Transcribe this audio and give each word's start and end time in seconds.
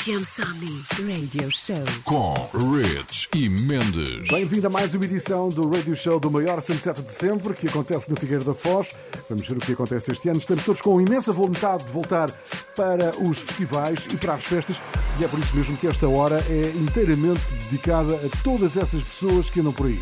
FM 0.00 0.24
Somni 0.24 0.82
Radio 1.12 1.50
Show. 1.50 1.84
Com 2.04 2.32
Rich 2.54 3.28
e 3.34 3.50
Mendes. 3.50 4.30
Bem-vindo 4.30 4.66
a 4.66 4.70
mais 4.70 4.94
uma 4.94 5.04
edição 5.04 5.50
do 5.50 5.68
Radio 5.68 5.94
Show 5.94 6.18
do 6.18 6.30
maior 6.30 6.62
sunset 6.62 7.02
de 7.02 7.10
sempre, 7.10 7.52
que 7.52 7.68
acontece 7.68 8.08
no 8.08 8.16
Figueiro 8.16 8.42
da 8.42 8.54
Foz. 8.54 8.96
Vamos 9.28 9.46
ver 9.46 9.58
o 9.58 9.60
que 9.60 9.72
acontece 9.72 10.10
este 10.10 10.30
ano. 10.30 10.38
Estamos 10.38 10.64
todos 10.64 10.80
com 10.80 10.98
imensa 11.02 11.32
vontade 11.32 11.84
de 11.84 11.90
voltar 11.90 12.30
para 12.74 13.14
os 13.20 13.40
festivais 13.40 14.06
e 14.10 14.16
para 14.16 14.36
as 14.36 14.44
festas, 14.44 14.80
e 15.20 15.24
é 15.24 15.28
por 15.28 15.38
isso 15.38 15.54
mesmo 15.54 15.76
que 15.76 15.86
esta 15.86 16.08
hora 16.08 16.42
é 16.48 16.72
inteiramente 16.78 17.42
dedicada 17.68 18.14
a 18.14 18.42
todas 18.42 18.78
essas 18.78 19.02
pessoas 19.02 19.50
que 19.50 19.60
andam 19.60 19.72
por 19.72 19.84
aí. 19.84 20.00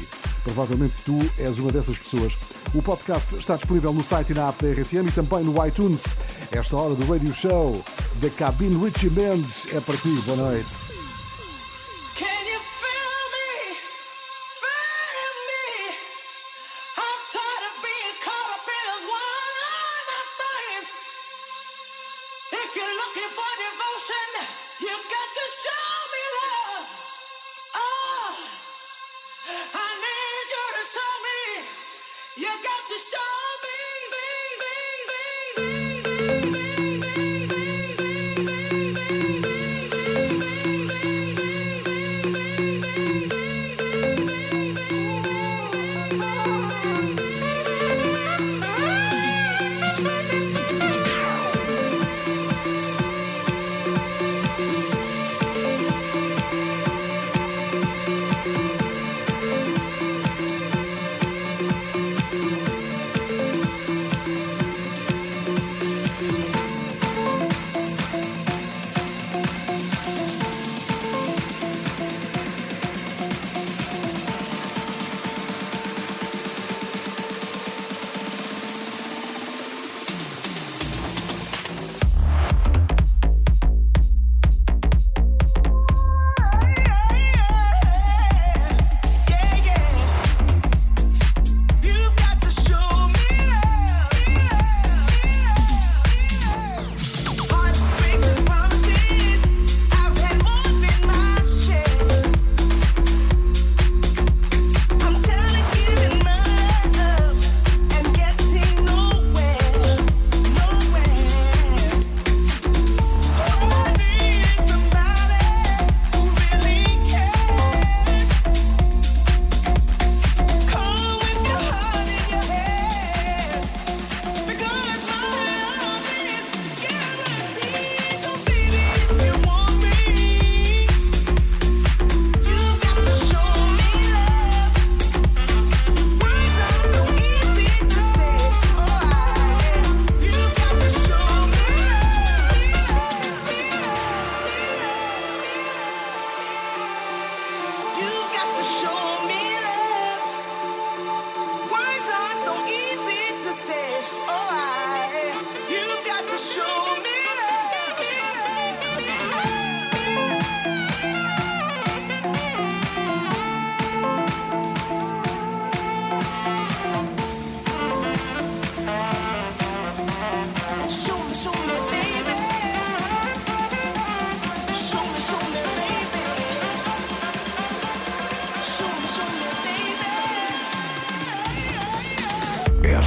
Provavelmente 0.48 0.94
tu 1.04 1.18
és 1.36 1.58
uma 1.58 1.70
dessas 1.70 1.98
pessoas. 1.98 2.36
O 2.74 2.80
podcast 2.80 3.36
está 3.36 3.54
disponível 3.54 3.92
no 3.92 4.02
site 4.02 4.30
e 4.30 4.34
na 4.34 4.48
app 4.48 4.64
da 4.64 4.72
RFM 4.72 5.08
e 5.08 5.12
também 5.12 5.44
no 5.44 5.66
iTunes. 5.66 6.04
Esta 6.50 6.74
hora 6.74 6.94
do 6.94 7.12
Radio 7.12 7.34
Show 7.34 7.84
da 8.14 8.30
Cabine 8.30 8.82
Richie 8.82 9.10
Mendes 9.10 9.66
é 9.74 9.80
para 9.80 9.96
ti. 9.98 10.08
Boa 10.24 10.36
noite. 10.38 10.87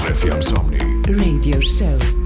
To 0.01 2.20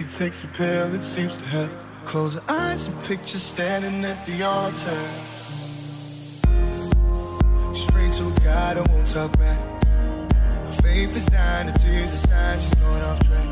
she 0.00 0.06
takes 0.18 0.36
a 0.44 0.46
pill 0.56 0.90
that 0.90 1.14
seems 1.14 1.32
to 1.36 1.44
help. 1.44 1.70
Close 2.06 2.32
her 2.34 2.42
eyes 2.48 2.86
and 2.86 3.04
picture 3.04 3.36
standing 3.36 4.02
at 4.02 4.24
the 4.24 4.42
altar. 4.42 4.96
She 7.74 7.86
prayed 7.92 8.12
to 8.12 8.32
God 8.42 8.78
and 8.78 8.88
won't 8.88 9.04
talk 9.04 9.38
back. 9.38 9.58
Her 10.64 10.72
faith 10.82 11.14
is 11.14 11.26
dying, 11.26 11.66
the 11.66 11.78
tears 11.78 12.14
are 12.14 12.28
sign 12.28 12.58
she's 12.58 12.74
going 12.76 13.02
off 13.02 13.20
track. 13.20 13.48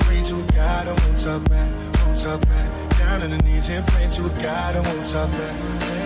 Pray 0.00 0.22
to 0.22 0.42
God 0.54 0.86
and 0.86 1.00
won't 1.00 1.16
talk 1.20 1.48
back, 1.50 2.04
won't 2.06 2.20
talk 2.20 2.40
back. 2.42 2.98
Down 2.98 3.22
on 3.22 3.30
the 3.30 3.38
knees 3.38 3.68
and 3.70 3.84
pray 3.88 4.06
to 4.08 4.22
God 4.40 4.76
and 4.76 4.86
won't 4.86 5.04
talk 5.04 5.30
back. 5.32 5.97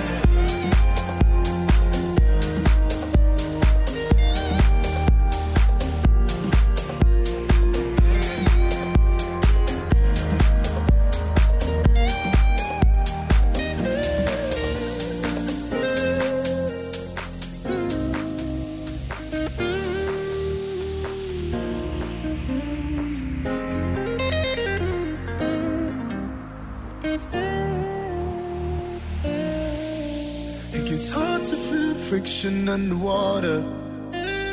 Underwater. 32.73 33.63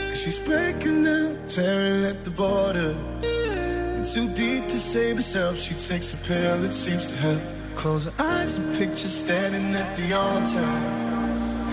Cause 0.09 0.21
she's 0.21 0.39
breaking 0.39 1.07
out, 1.07 1.47
tearing 1.47 2.03
at 2.03 2.25
the 2.25 2.31
border. 2.31 2.93
And 3.23 4.05
too 4.05 4.27
deep 4.33 4.67
to 4.67 4.79
save 4.79 5.15
herself, 5.15 5.57
she 5.57 5.73
takes 5.73 6.13
a 6.13 6.17
pill 6.17 6.57
that 6.59 6.73
seems 6.73 7.07
to 7.07 7.15
help. 7.15 7.41
Close 7.75 8.05
her 8.05 8.23
eyes 8.23 8.57
and 8.57 8.75
picture 8.77 9.07
standing 9.07 9.73
at 9.73 9.95
the 9.95 10.13
altar. 10.13 10.65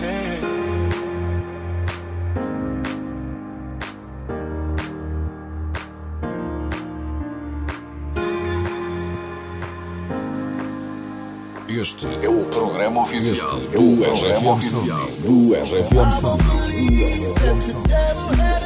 Hey. 0.01 0.67
Este 11.69 12.07
é 12.07 12.29
o 12.29 12.45
programa 12.47 13.03
oficial 13.03 13.61
do 13.61 13.83
RFM 13.83 13.86
Oficial 14.28 14.82
do 15.23 15.55
RFM 15.55 16.38
believe 16.38 17.34
that 17.37 17.61
the 17.61 17.73
devil 17.87 18.28
had 18.34 18.56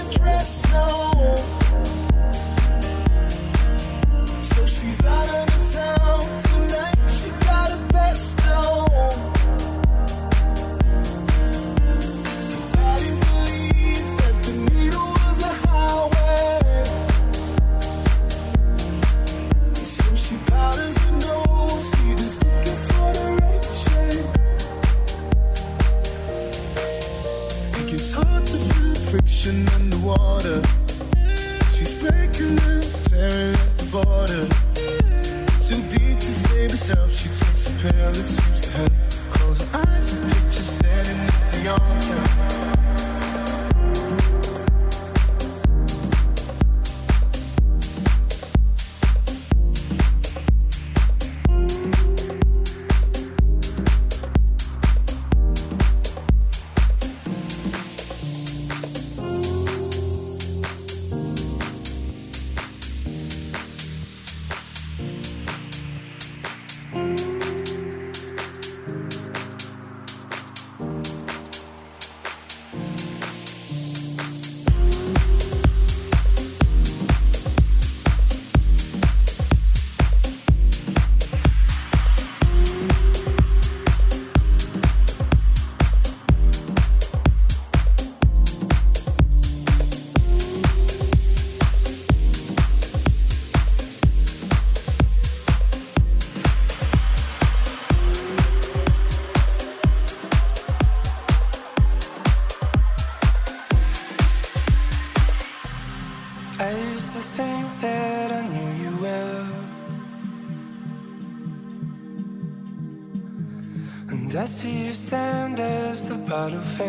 And 114.30 114.38
I 114.38 114.44
see 114.44 114.86
you 114.86 114.92
stand 114.92 115.58
as 115.58 116.02
the 116.08 116.14
battle 116.14 116.60
fell. 116.76 116.86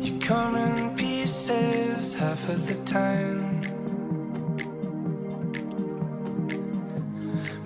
You 0.00 0.18
come 0.18 0.56
in 0.56 0.96
pieces 0.96 2.16
half 2.16 2.48
of 2.48 2.66
the 2.66 2.74
time. 2.84 3.60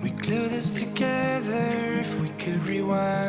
We 0.03 0.11
glue 0.11 0.47
this 0.47 0.69
together 0.69 1.93
if 1.99 2.13
we 2.19 2.29
could 2.29 2.69
rewind. 2.69 3.22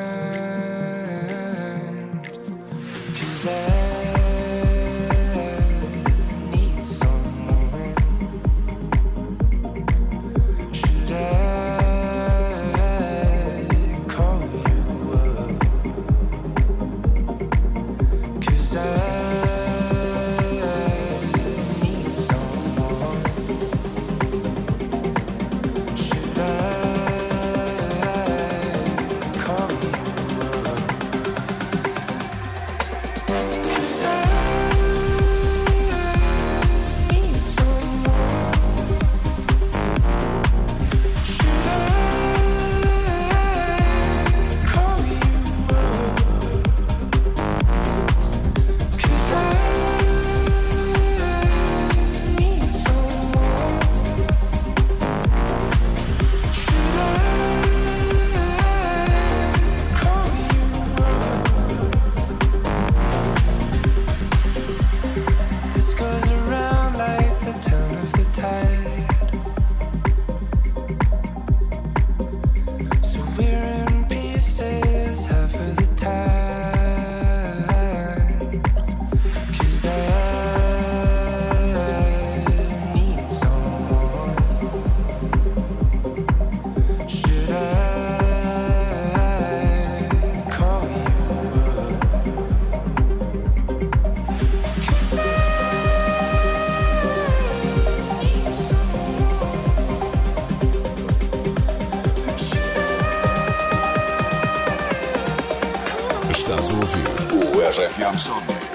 Camp 108.04 108.18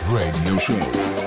Radio 0.09 0.57
Show. 0.57 1.18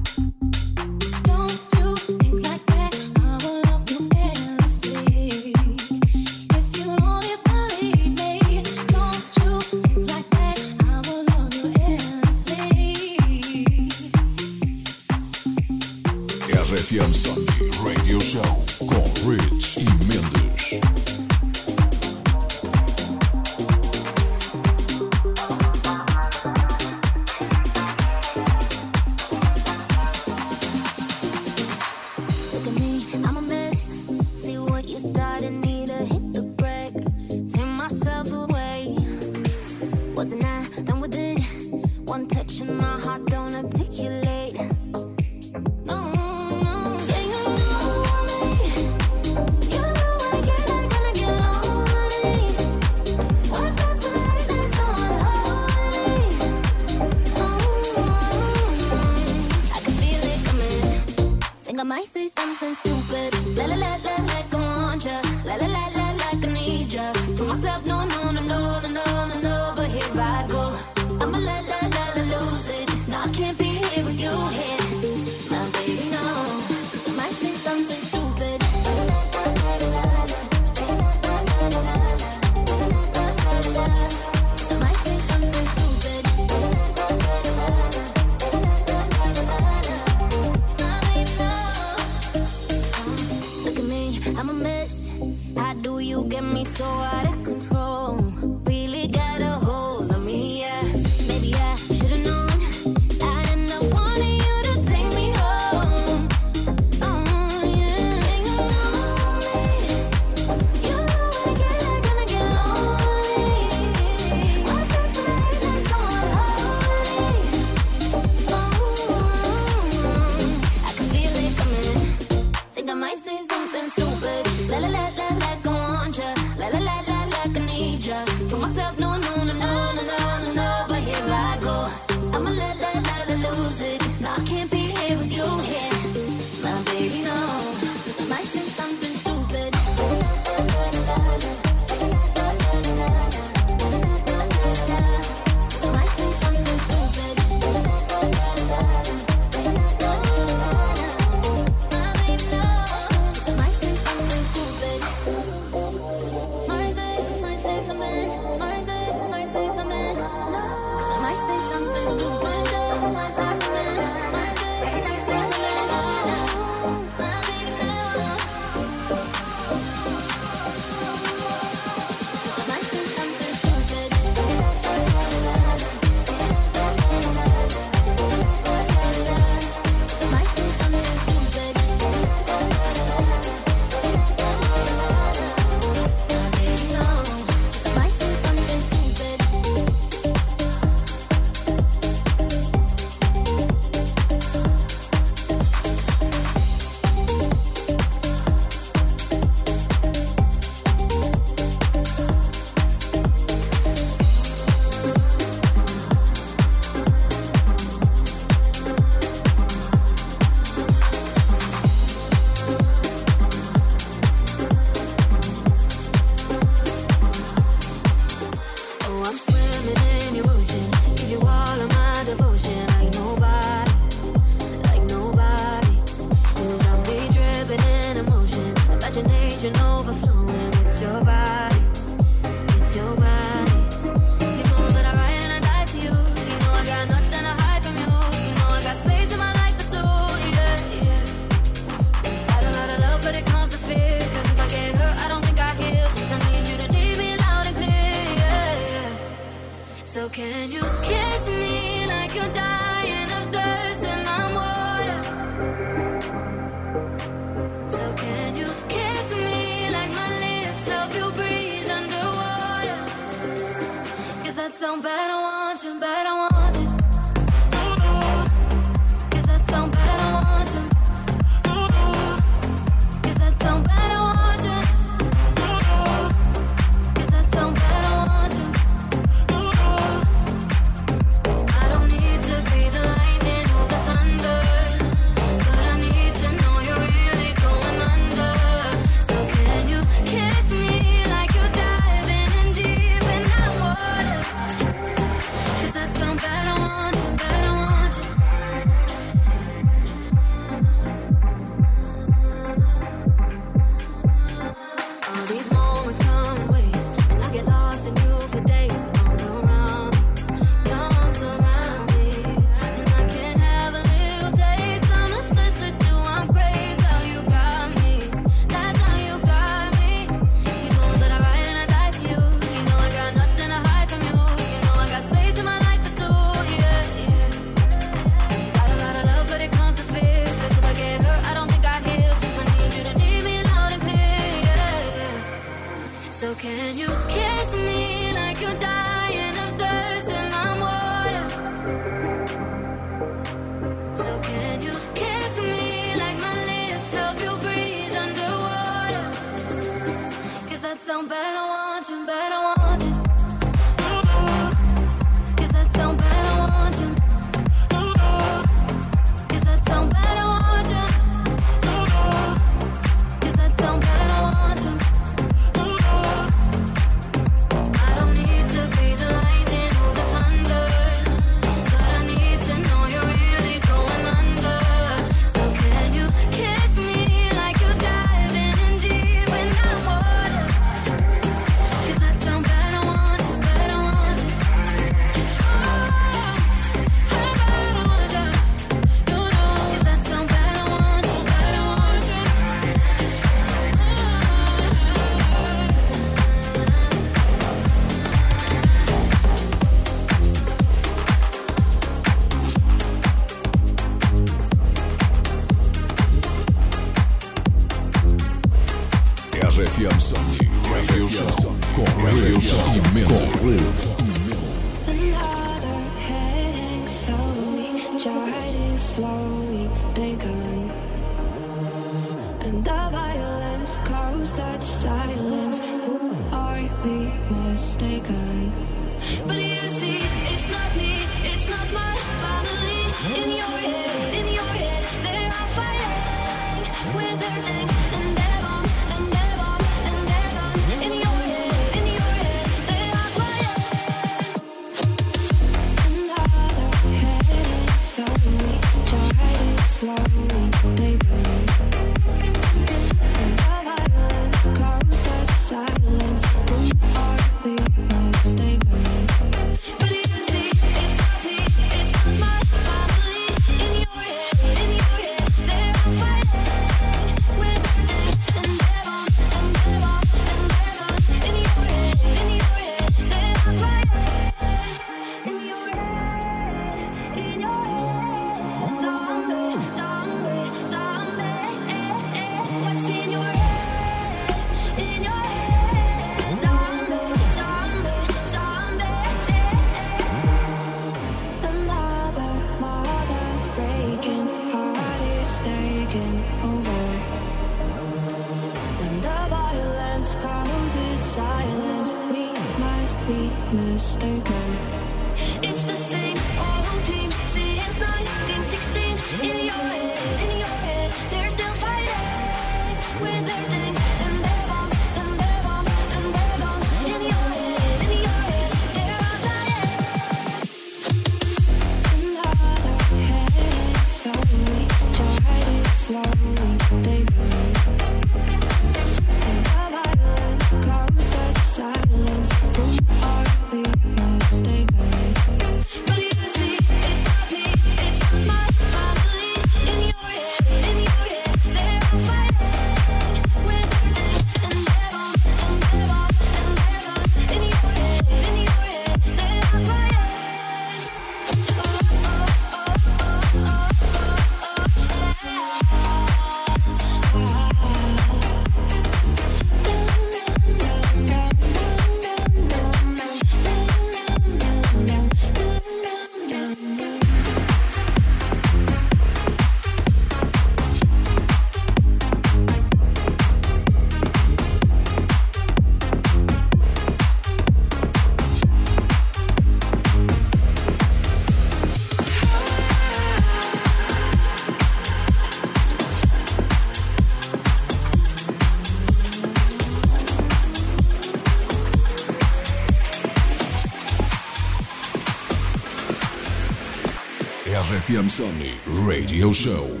RFM 597.91 598.29
Somni 598.29 598.71
Radio 599.05 599.51
Show. 599.51 600.00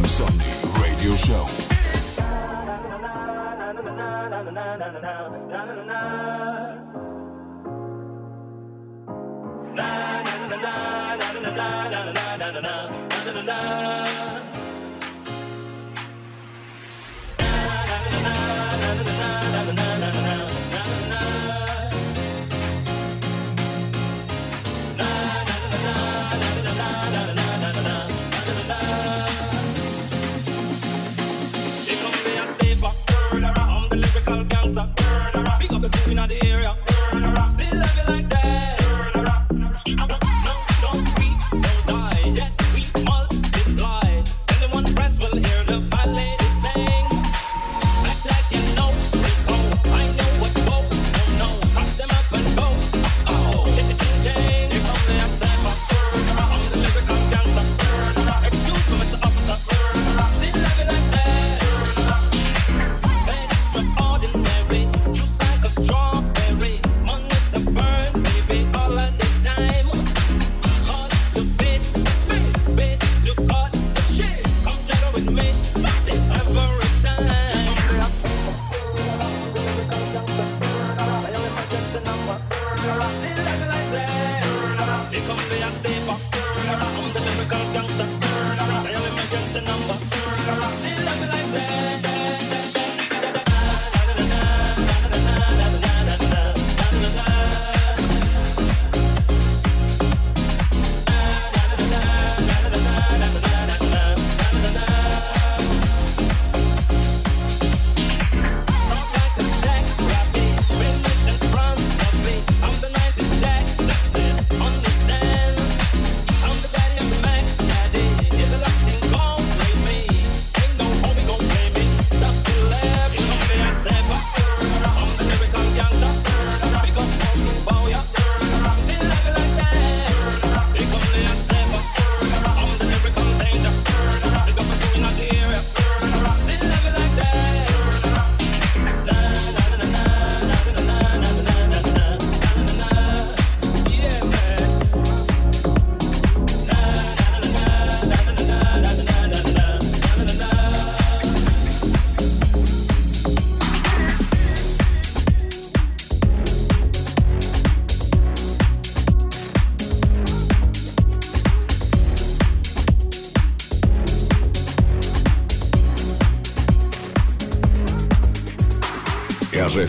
RFM 0.00 0.06
Somnii 0.08 0.29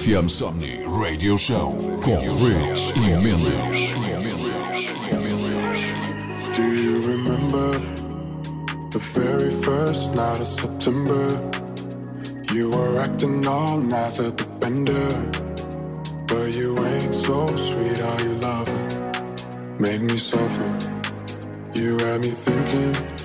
FM 0.02 0.28
Somnii 0.28 0.80
Radio 1.00 1.38
Show 1.38 1.76
com 2.04 2.20
Rich 2.44 2.94
e 2.96 3.16
Mendes. 3.22 3.94
Do 6.56 6.64
you 6.64 7.02
remember 7.02 7.80
the 8.90 8.98
very 8.98 9.52
first 9.52 10.16
night 10.16 10.42
of 10.42 10.48
September? 10.48 11.40
You 12.52 12.72
were 12.72 13.00
acting 13.00 13.46
all 13.48 13.78
nice 13.78 14.20
at 14.20 14.38
the 14.38 14.46
bender, 14.60 15.08
but 16.26 16.52
you 16.56 16.84
ain't 16.84 17.14
so 17.14 17.46
sweet. 17.56 18.02
Are 18.02 18.22
you 18.24 18.34
loving? 18.42 18.88
Made 19.78 20.02
me 20.02 20.18
suffer. 20.18 20.78
You 21.76 22.00
had 22.00 22.22
me 22.24 22.32
thinking. 22.32 23.21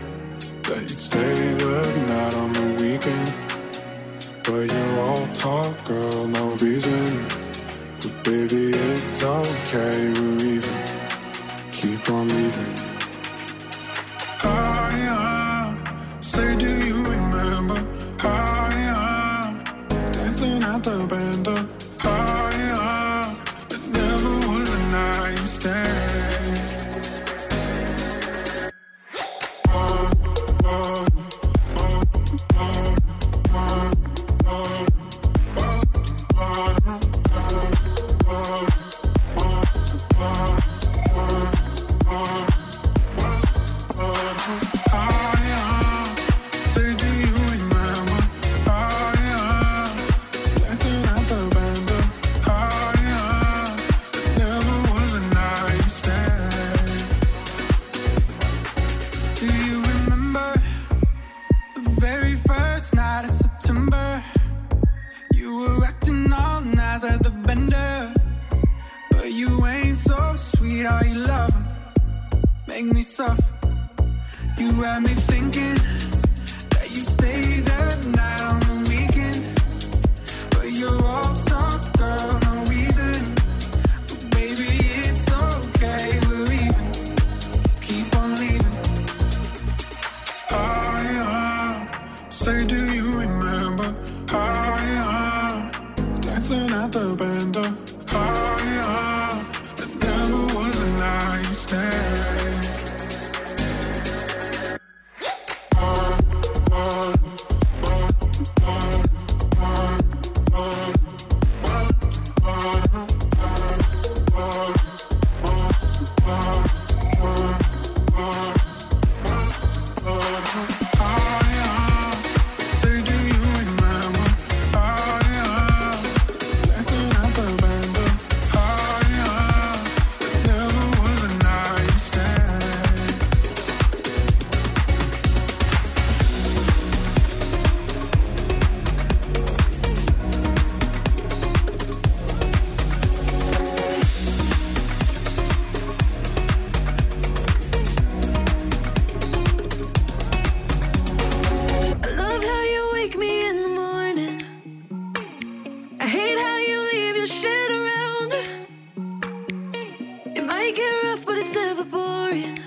Make 160.66 160.78
it 160.80 161.04
rough, 161.04 161.24
but 161.24 161.38
it's 161.38 161.54
never 161.54 161.84
boring. 161.84 162.58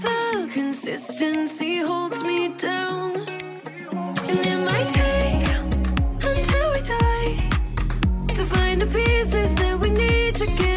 The 0.00 0.50
consistency 0.52 1.76
holds 1.78 2.20
me 2.24 2.48
down. 2.48 3.14
And 4.28 4.40
it 4.52 4.58
might 4.68 4.88
take 4.88 5.48
until 6.30 6.72
we 6.72 6.80
die 6.80 7.48
to 8.34 8.42
find 8.44 8.82
the 8.82 8.86
pieces 8.86 9.54
that 9.54 9.78
we 9.78 9.90
need 9.90 10.34
to 10.34 10.46
get. 10.46 10.67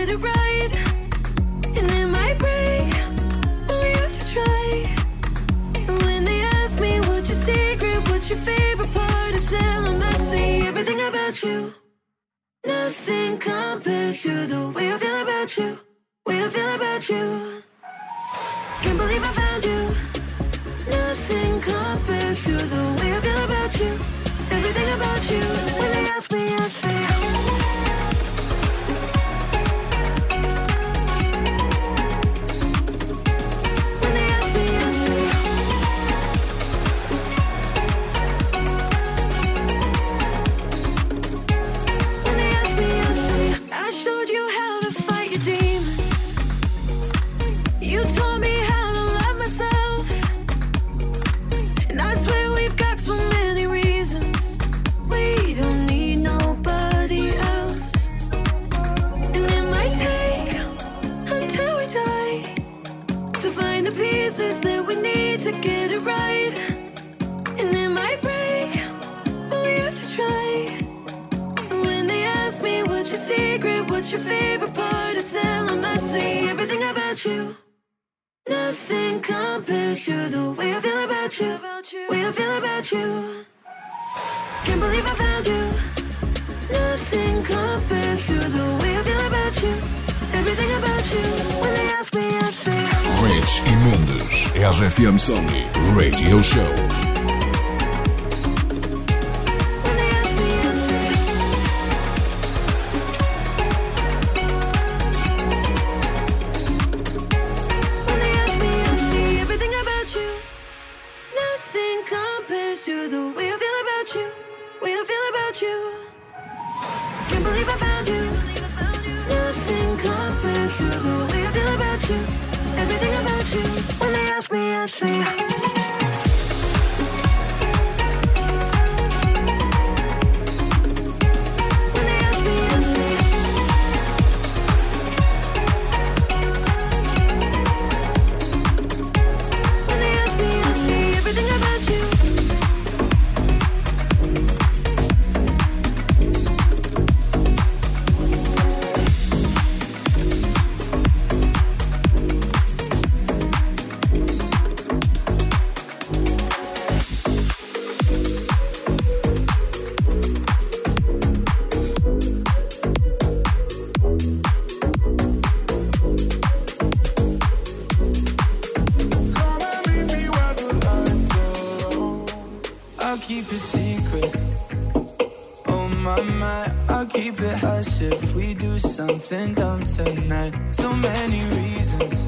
and 179.31 179.55
dumb 179.55 179.83
tonight. 179.83 180.53
So 180.71 180.93
many 180.93 181.41
reasons. 181.55 182.23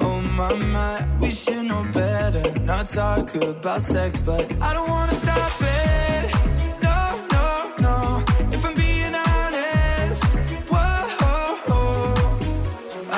Oh 0.00 0.20
my 0.20 0.52
my, 0.54 1.06
we 1.20 1.30
should 1.30 1.64
know 1.66 1.84
better. 1.92 2.58
Not 2.60 2.86
talk 2.86 3.34
about 3.36 3.82
sex, 3.82 4.20
but 4.20 4.50
I 4.60 4.72
don't 4.74 4.88
wanna 4.88 5.14
stop 5.14 5.52
it. 5.60 6.24
No, 6.82 7.00
no, 7.36 7.48
no. 7.86 8.24
If 8.52 8.64
I'm 8.64 8.74
being 8.74 9.14
honest. 9.14 10.24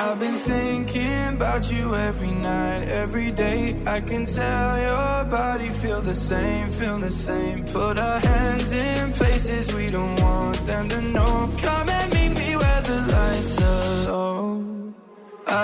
I've 0.01 0.19
been 0.19 0.35
thinking 0.35 1.27
about 1.35 1.71
you 1.71 1.95
every 1.95 2.31
night, 2.31 2.83
every 2.87 3.31
day. 3.31 3.75
I 3.85 4.01
can 4.01 4.25
tell 4.25 4.77
your 4.79 5.25
body 5.25 5.69
feel 5.69 6.01
the 6.01 6.15
same, 6.15 6.69
feel 6.71 6.97
the 6.99 7.11
same. 7.11 7.63
Put 7.65 7.97
a 7.97 8.19
hand 8.25 8.38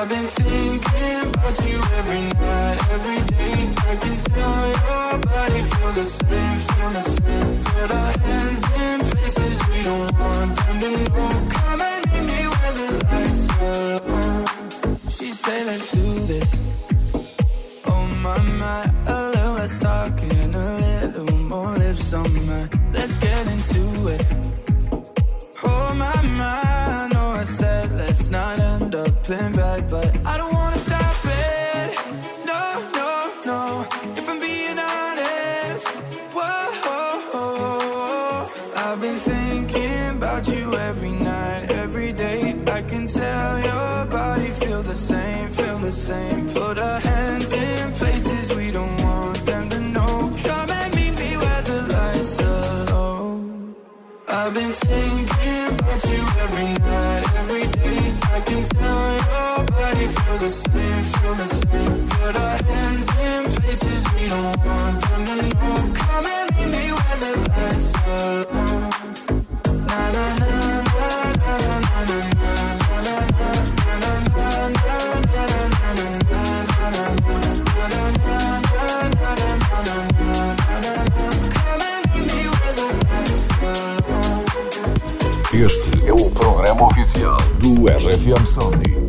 I've 0.06 0.12
been 0.12 0.28
thinking 0.28 1.34
about 1.34 1.66
you 1.68 1.82
every 1.98 2.22
night, 2.22 2.78
every 2.92 3.26
day. 3.26 3.74
I 3.90 3.96
can 3.96 4.18
tell 4.18 4.68
your 4.68 5.18
body 5.18 5.62
feel 5.64 5.94
the 5.94 6.06
same, 6.06 6.60
feel 6.60 6.90
the 6.92 7.02
same. 7.02 7.64
Put 7.64 7.92
our 7.92 8.12
hands 8.20 8.64
in 8.86 9.00
places 9.00 9.68
we 9.68 9.82
don't 9.82 10.20
want 10.20 10.56
them 10.58 10.80
to 10.82 10.92
know. 11.10 11.48
Come 11.50 11.82
and 11.82 12.06
meet 12.12 12.22
me 12.22 12.42
where 12.54 12.74
the 12.74 12.90
lights 13.10 13.50
are 13.50 14.00
low. 14.06 15.10
She 15.10 15.32
said, 15.32 15.66
Let's 15.66 15.92
do 15.92 16.20
this. 16.28 16.52
Oh 17.88 18.06
my 18.22 18.40
my. 18.60 19.05
the 60.46 60.52
same, 60.52 61.04
feel 61.04 61.36
the 61.36 61.48
same. 61.48 62.08
Put 62.08 62.36
our 62.36 62.58
hands 62.64 63.08
in 63.28 63.44
places 63.62 64.04
we 64.14 64.30
don't 64.30 64.58
want 64.66 65.02
them 65.02 65.26
to 65.26 65.36
know. 65.42 65.94
Come 65.96 66.26
and 66.26 66.48
meet 66.56 66.70
me 66.74 66.86
where 66.98 67.18
the 67.24 67.32
lights 67.50 67.96
are 67.96 68.46
low. 68.54 68.80
Na 69.90 70.02
na 70.16 70.26
na 70.42 70.54
na 70.86 71.10
na 71.42 71.58
na 71.58 71.80
na 71.80 72.04
na 72.06 72.56
Este 85.54 86.10
é 86.10 86.14
o 86.14 86.30
programa 86.32 86.88
oficial 86.88 87.38
do 87.60 87.86
RFM 87.90 88.46
Sony. 88.46 89.05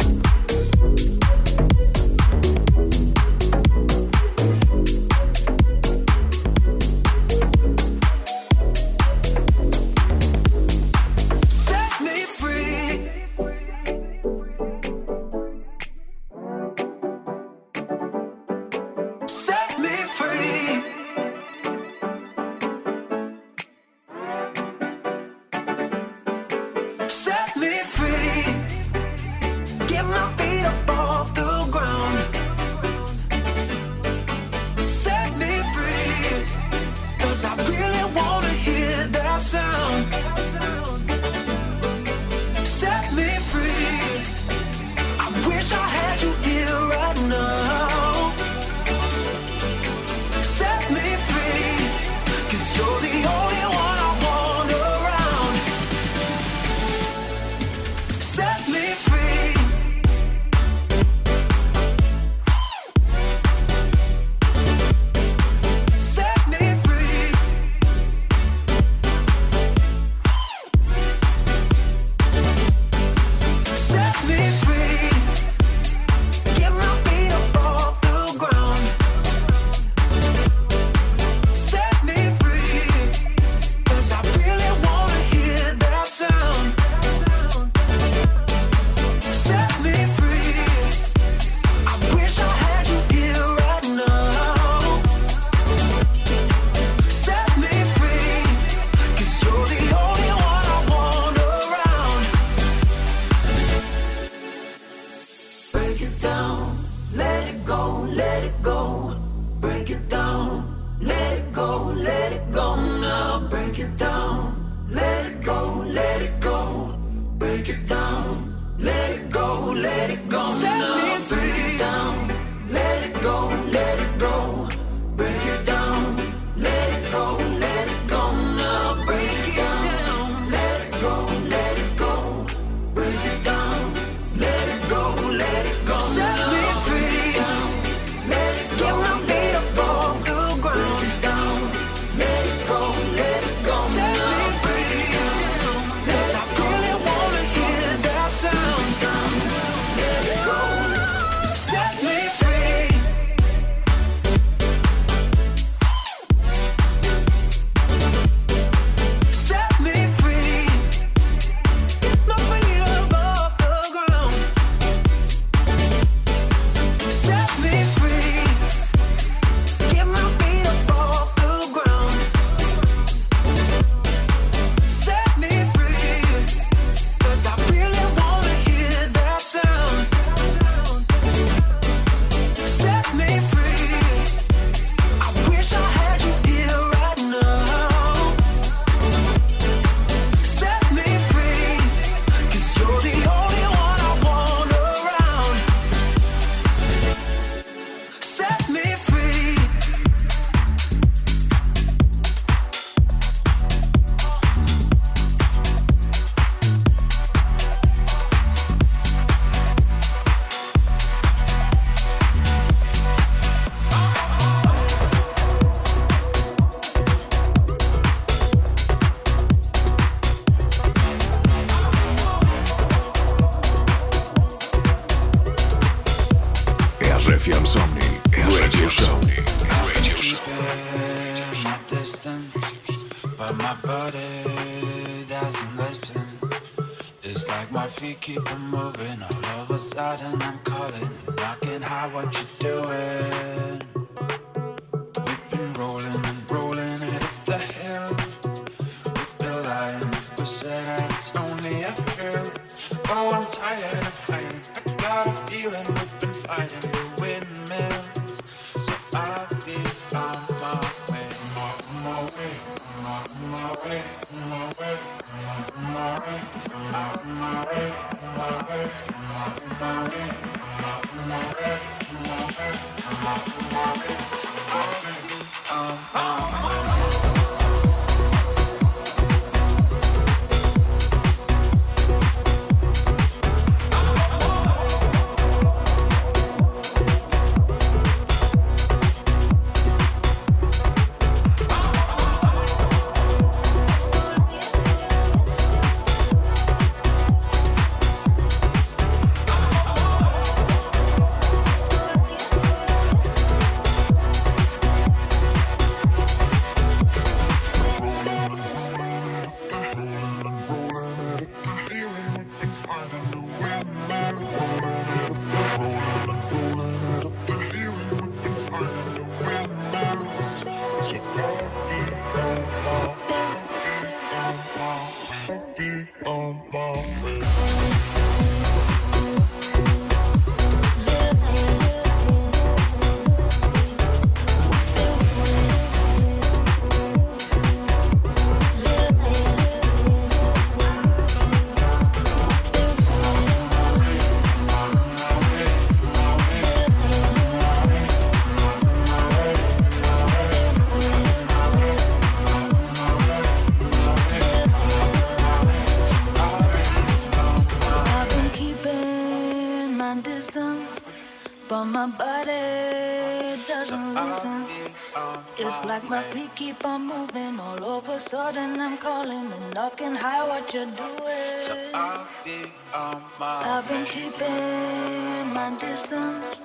But 361.69 361.85
my 361.85 362.07
body 362.07 363.61
doesn't 363.67 364.15
listen. 364.15 364.67
Uh, 365.15 365.19
uh, 365.19 365.39
it's 365.59 365.81
uh, 365.81 365.87
like 365.87 366.05
my 366.09 366.23
feet 366.23 366.55
keep 366.55 366.85
on 366.85 367.07
moving. 367.07 367.59
All 367.59 367.83
of 367.99 368.09
a 368.09 368.21
sudden, 368.21 368.81
I'm 368.81 368.97
calling 368.99 369.51
and 369.53 369.75
knocking. 369.75 370.15
Hi, 370.15 370.47
what 370.47 370.73
you 370.73 370.87
doing? 370.87 371.95
I'll 371.95 372.27
be 372.45 372.73
on 372.95 373.23
my 373.41 373.63
I've 373.73 373.89
been 373.89 374.05
keeping 374.07 375.55
my 375.55 375.77
distance, 375.81 376.57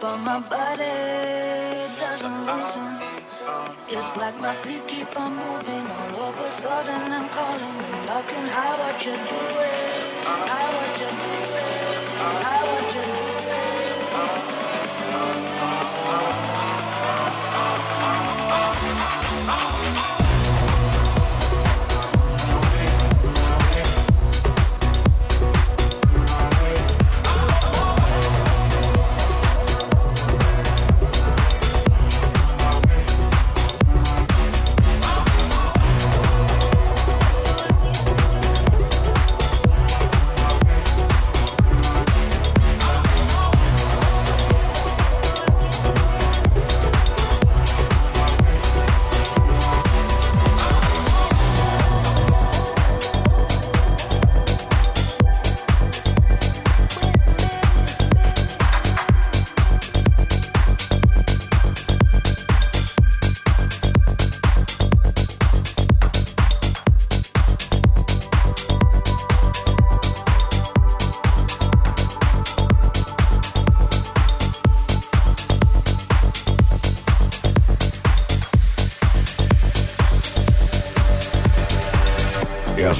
but 0.00 0.16
my 0.18 0.40
body 0.40 0.98
doesn't 2.00 2.46
listen. 2.46 2.90
It's 3.88 4.12
um, 4.12 4.18
like 4.20 4.40
my 4.40 4.54
feet 4.54 4.86
keep 4.88 5.20
on 5.20 5.36
moving. 5.36 5.86
All 6.18 6.30
of 6.30 6.40
a 6.40 6.46
sudden, 6.46 7.12
I'm 7.12 7.28
calling 7.28 7.78
and 7.86 8.06
knocking. 8.06 8.48
Hi, 8.56 8.70
what 8.80 9.04
you 9.06 9.12
doing? 9.12 9.86
Hi, 10.26 10.64
what 10.76 11.00
you 11.00 11.10
doing? 11.22 12.06
Hi, 12.18 12.62
what 12.64 12.72
you 12.72 12.76
doing? 12.76 12.81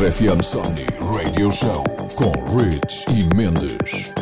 RFM 0.03 0.41
Somni 0.43 0.85
Radio 1.15 1.49
Show 1.49 1.85
com 2.17 2.33
Rich 2.59 3.07
e 3.09 3.23
Mendes. 3.37 4.22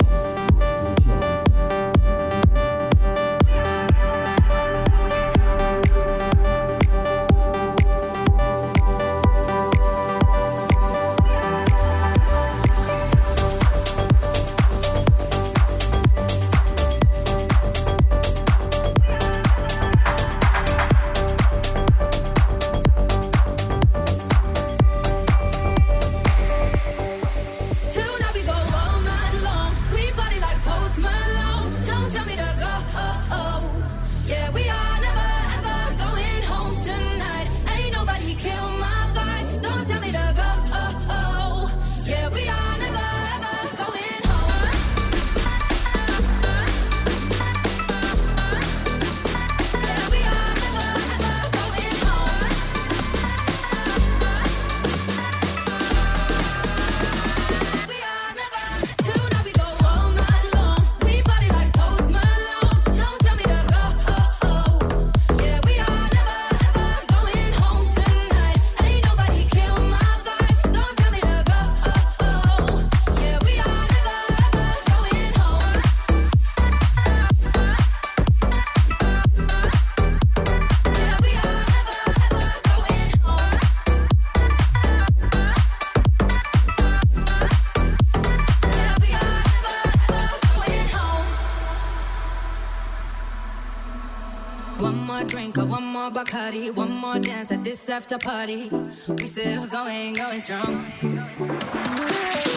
More 96.51 96.69
one 96.69 96.91
more 96.91 97.17
dance 97.19 97.51
at 97.51 97.63
this 97.63 97.89
after 97.89 98.17
party. 98.17 98.69
We 99.07 99.25
still 99.25 99.67
going, 99.67 100.15
going 100.15 100.41
strong. 100.41 100.85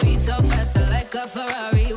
Beat 0.01 0.19
so 0.19 0.35
fast, 0.41 0.75
like 0.75 1.13
a 1.15 1.27
Ferrari. 1.27 1.94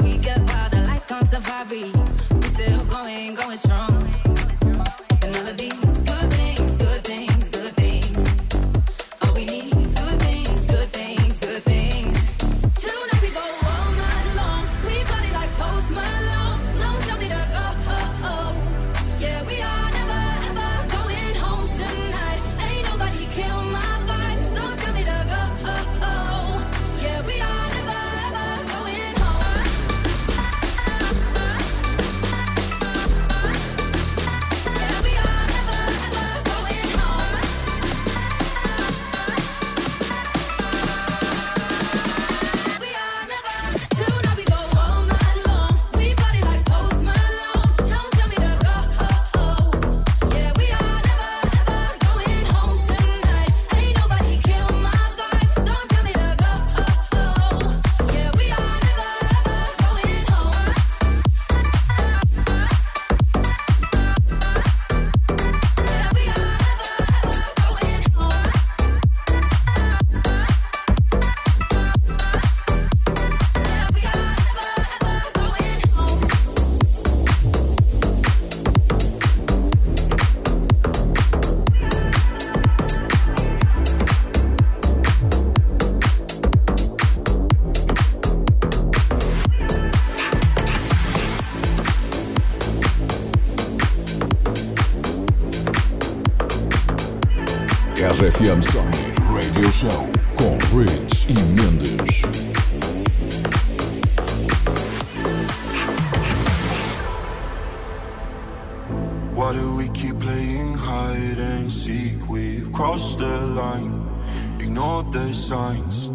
Ignored 114.69 115.11
the 115.13 115.33
signs. 115.33 116.11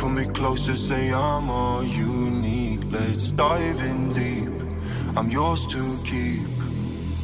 Put 0.00 0.10
me 0.12 0.24
closer, 0.26 0.76
say 0.76 1.12
I'm 1.12 1.50
all 1.50 1.82
you 1.82 2.30
need. 2.30 2.84
Let's 2.92 3.32
dive 3.32 3.80
in 3.80 4.12
deep. 4.12 4.54
I'm 5.16 5.28
yours 5.30 5.66
to 5.74 5.82
keep. 6.04 6.46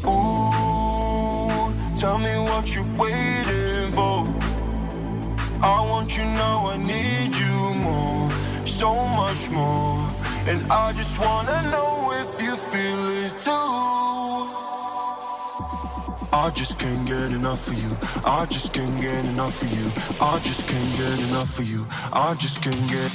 Ooh, 0.05 1.73
tell 1.95 2.19
me 2.19 2.35
what 2.49 2.75
you're 2.75 2.93
waiting 3.05 3.89
for. 3.99 4.19
I 5.63 5.79
want 5.91 6.19
you 6.19 6.25
now, 6.25 6.67
I 6.73 6.77
need 6.77 7.33
you 7.45 7.59
more, 7.89 8.29
so 8.67 8.91
much 9.21 9.49
more. 9.51 10.01
And 10.51 10.61
I 10.73 10.93
just 10.93 11.21
wanna 11.21 11.59
know 11.71 12.11
if 12.23 12.43
you 12.43 12.57
feel 12.57 13.03
it 13.25 13.35
too. 13.47 13.86
I 16.37 16.51
just 16.51 16.79
can't 16.79 17.09
get 17.09 17.33
enough 17.33 17.67
of 17.67 17.83
you. 17.83 17.97
I 18.23 18.45
just 18.45 18.75
can't 18.75 19.01
get 19.01 19.25
enough 19.25 19.63
of 19.63 19.73
you. 19.73 19.87
I 20.21 20.39
just 20.41 20.69
can't 20.69 20.97
get 20.99 21.19
enough 21.31 21.59
of 21.59 21.65
you. 21.65 21.87
I 22.13 22.35
just 22.35 22.63
can't 22.63 22.89
get. 22.91 23.11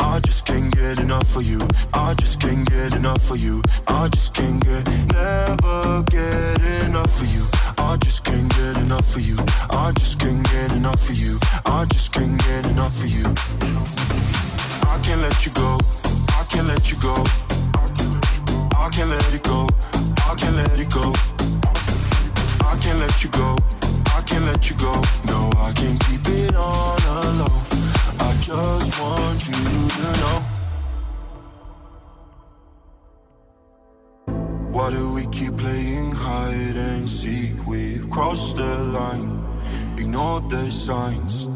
I 0.00 0.18
just 0.18 0.44
can't 0.44 0.74
get 0.74 0.98
enough 0.98 1.36
of 1.36 1.44
you. 1.44 1.60
I 1.94 2.14
just 2.14 2.40
can't 2.40 2.68
get 2.68 2.94
enough 2.94 3.30
of 3.30 3.38
you. 3.38 3.62
I 3.86 4.08
just 4.08 4.34
can't 4.34 4.58
get, 4.60 4.84
never 5.14 6.02
get 6.10 6.60
enough 6.88 7.22
of 7.22 7.32
you. 7.32 7.46
I 7.78 7.96
just 7.98 8.24
can't 8.24 8.50
get 8.50 8.76
enough 8.76 9.14
of 9.14 9.22
you. 9.22 9.36
I 9.70 9.92
just 9.92 10.18
can't 10.18 10.42
get 10.50 10.72
enough 10.72 11.08
of 11.08 11.14
you. 11.14 11.38
I 11.64 11.84
just 11.84 12.12
can't 12.12 12.36
get 12.38 12.66
enough 12.66 13.04
of 13.04 13.08
you. 13.08 13.26
I 14.82 14.98
can't 15.00 15.22
let 15.22 15.46
you 15.46 15.52
go. 15.52 15.78
I 16.30 16.44
can't 16.50 16.66
let 16.66 16.90
you 16.90 16.98
go. 16.98 17.24
I 18.76 18.88
can't 18.90 19.10
let 19.10 19.32
it 19.32 19.44
go. 19.44 19.68
I 20.26 20.34
can't 20.36 20.56
let 20.56 20.76
it 20.80 20.90
go. 20.90 21.35
I 22.76 22.78
can't 22.78 22.98
let 22.98 23.24
you 23.24 23.30
go. 23.30 23.56
I 24.14 24.20
can't 24.26 24.44
let 24.44 24.68
you 24.68 24.76
go. 24.76 24.92
No, 25.24 25.50
I 25.56 25.72
can't 25.72 25.98
keep 26.06 26.20
it 26.28 26.54
on 26.54 27.00
a 27.16 27.20
low. 27.40 27.56
I 28.20 28.36
just 28.38 29.00
want 29.00 29.46
you 29.48 29.64
to 29.96 30.08
know. 30.20 30.38
Why 34.72 34.90
do 34.90 35.10
we 35.14 35.26
keep 35.28 35.56
playing 35.56 36.12
hide 36.12 36.76
and 36.76 37.08
seek? 37.08 37.66
We've 37.66 38.10
crossed 38.10 38.56
the 38.56 38.76
line, 38.98 39.30
ignored 39.96 40.50
the 40.50 40.70
signs. 40.70 41.46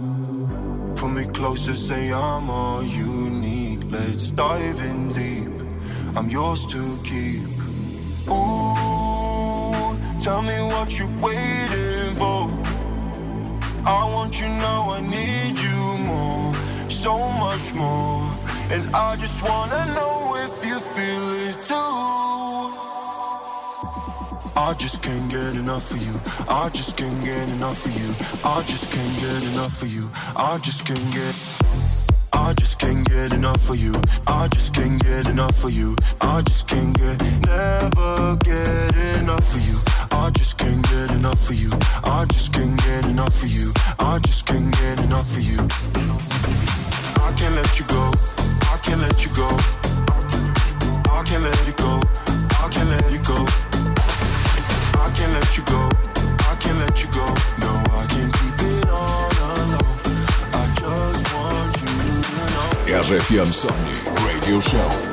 pull 0.96 1.10
me 1.10 1.26
closer, 1.26 1.76
say 1.76 2.12
I'm 2.14 2.48
all 2.48 2.82
you 2.82 3.28
need. 3.28 3.84
Let's 3.92 4.30
dive 4.30 4.80
in 4.90 5.12
deep. 5.12 5.52
I'm 6.16 6.30
yours 6.30 6.64
to 6.66 6.98
keep. 7.04 7.50
Ooh, 8.28 8.79
tell 10.20 10.42
me 10.42 10.58
what 10.72 10.98
you're 10.98 11.08
waiting 11.22 12.12
for. 12.20 12.44
I 13.86 14.04
want 14.12 14.38
you 14.38 14.48
now, 14.48 14.90
I 14.90 15.00
need 15.00 15.58
you 15.58 15.80
more, 16.04 16.54
so 16.90 17.16
much 17.44 17.72
more. 17.72 18.28
And 18.70 18.94
I 18.94 19.16
just 19.16 19.42
wanna 19.42 19.82
know 19.96 20.36
if 20.36 20.66
you 20.66 20.78
feel 20.78 21.26
it 21.48 21.64
too. 21.64 21.90
I 24.56 24.74
just 24.76 25.02
can't 25.02 25.30
get 25.30 25.56
enough 25.56 25.90
of 25.90 26.02
you. 26.06 26.20
I 26.48 26.68
just 26.68 26.98
can't 26.98 27.24
get 27.24 27.48
enough 27.48 27.86
of 27.86 27.92
you. 27.98 28.10
I 28.44 28.62
just 28.62 28.92
can't 28.92 29.16
get 29.20 29.42
enough 29.52 29.80
of 29.80 29.88
you. 29.88 30.10
I 30.36 30.58
just 30.58 30.84
can't 30.84 31.10
get. 31.14 31.34
I 32.32 32.52
just 32.54 32.78
can't 32.78 33.08
get 33.08 33.32
enough 33.32 33.70
of 33.70 33.76
you. 33.76 33.94
I 34.26 34.48
just 34.48 34.74
can't 34.74 35.02
get 35.02 35.28
enough 35.28 35.64
of 35.64 35.72
you. 35.72 35.96
I 36.20 36.42
just 36.42 36.68
can't 36.68 36.96
get, 36.96 37.18
never 37.46 38.36
get 38.44 38.96
enough 39.20 39.54
of 39.54 39.66
you. 39.68 39.89
I 40.12 40.30
just 40.30 40.58
can't 40.58 40.82
get 40.82 41.10
enough 41.12 41.48
of 41.48 41.54
you. 41.56 41.70
I 42.04 42.24
just 42.26 42.52
can't 42.52 42.76
get 42.82 43.04
enough 43.06 43.42
of 43.42 43.48
you. 43.48 43.72
I 43.98 44.18
just 44.20 44.46
can't 44.46 44.70
get 44.72 44.98
enough 45.04 45.36
of 45.36 45.42
you. 45.42 45.60
I 47.22 47.32
can't 47.36 47.54
let 47.54 47.78
you 47.78 47.86
go. 47.86 48.10
I 48.72 48.78
can't 48.82 49.00
let 49.00 49.24
you 49.24 49.32
go. 49.32 49.48
I 51.10 51.22
can't 51.24 51.42
let 51.42 51.68
it 51.68 51.76
go. 51.76 52.00
I 52.62 52.68
can't 52.70 52.90
let 52.90 53.12
it 53.12 53.24
go. 53.26 53.46
I 54.98 55.10
can't 55.14 55.32
let 55.32 55.56
you 55.56 55.64
go. 55.64 55.88
I 56.50 56.56
can't 56.58 56.78
let 56.78 57.02
you 57.02 57.10
go. 57.10 57.26
No, 57.60 57.72
I 57.92 58.06
can't 58.08 58.32
keep 58.32 58.60
it 58.72 58.88
on 58.88 59.30
alone. 59.46 59.78
I 60.52 60.64
just 60.74 61.34
want 61.34 61.76
you 61.82 62.22
to 62.22 62.34
know. 62.54 63.00
RFM 63.00 63.50
Somnii 63.52 64.26
Radio 64.26 64.60
Show. 64.60 65.09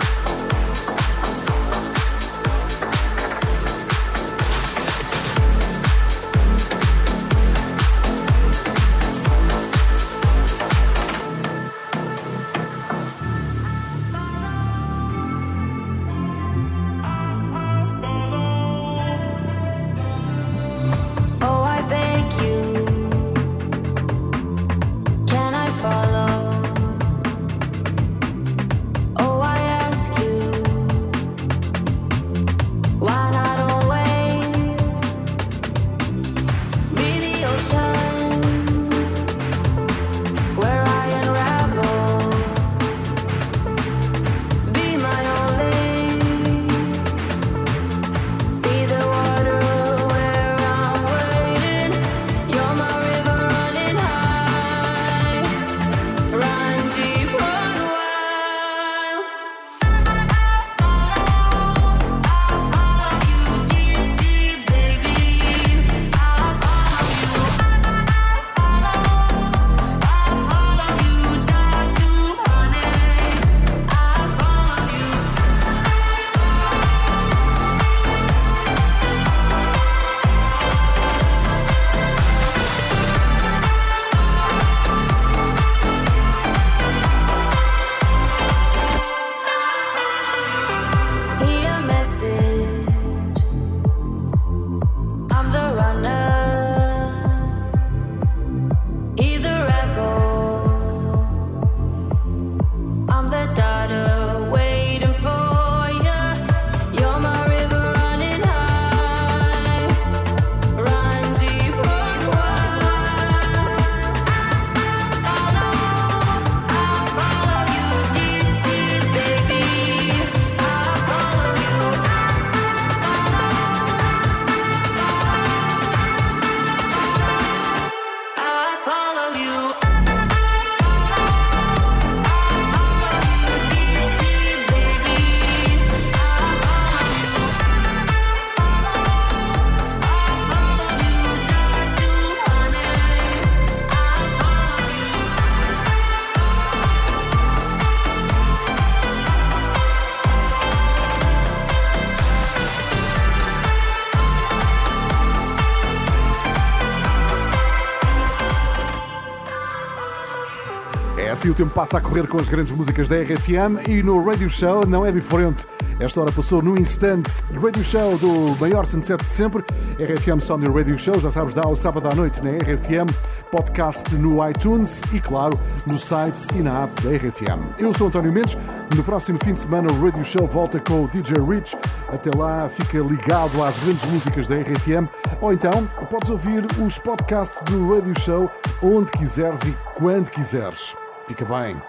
Assim 161.47 161.53
o 161.53 161.55
tempo 161.55 161.73
passa 161.73 161.97
a 161.97 162.01
correr 162.01 162.27
com 162.27 162.35
as 162.35 162.49
grandes 162.49 162.73
músicas 162.73 163.07
da 163.07 163.15
RFM 163.15 163.87
e 163.87 164.03
no 164.03 164.21
Radio 164.21 164.49
Show 164.49 164.85
não 164.85 165.05
é 165.05 165.13
diferente. 165.13 165.65
Esta 165.97 166.19
hora 166.19 166.29
passou 166.29 166.61
num 166.61 166.75
instante. 166.77 167.41
Radio 167.53 167.81
Show 167.85 168.17
do 168.17 168.59
maior 168.59 168.85
sunset 168.85 169.23
de 169.23 169.31
sempre. 169.31 169.63
RFM 169.97 170.41
Sony 170.41 170.65
Radio 170.65 170.97
Show, 170.97 171.17
já 171.17 171.31
sabes, 171.31 171.53
dá 171.53 171.61
ao 171.63 171.73
sábado 171.73 172.09
à 172.11 172.13
noite 172.13 172.43
na 172.43 172.51
RFM. 172.51 173.09
Podcast 173.49 174.13
no 174.15 174.45
iTunes 174.49 175.01
e, 175.13 175.21
claro, 175.21 175.57
no 175.85 175.97
site 175.97 176.47
e 176.53 176.61
na 176.61 176.83
app 176.83 177.01
da 177.01 177.11
RFM. 177.11 177.79
Eu 177.79 177.93
sou 177.93 178.07
António 178.07 178.33
Mendes. 178.33 178.57
No 178.93 179.01
próximo 179.01 179.39
fim 179.41 179.53
de 179.53 179.61
semana 179.61 179.87
o 179.89 180.03
Radio 180.03 180.25
Show 180.25 180.45
volta 180.45 180.81
com 180.81 181.05
o 181.05 181.07
DJ 181.07 181.35
Rich. 181.41 181.77
Até 182.09 182.29
lá, 182.37 182.67
fica 182.67 182.97
ligado 182.97 183.63
às 183.63 183.79
grandes 183.85 184.05
músicas 184.11 184.49
da 184.49 184.55
RFM. 184.57 185.07
Ou 185.39 185.53
então, 185.53 185.87
podes 186.09 186.29
ouvir 186.29 186.65
os 186.85 186.97
podcasts 186.97 187.57
do 187.71 187.95
Radio 187.95 188.19
Show 188.19 188.51
onde 188.83 189.09
quiseres 189.13 189.61
e 189.61 189.73
quando 189.95 190.29
quiseres. 190.29 190.93
Bem. 191.35 191.81